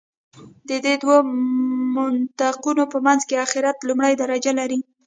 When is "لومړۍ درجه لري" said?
3.89-4.79